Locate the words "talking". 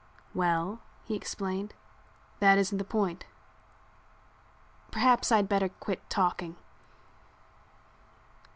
6.09-6.55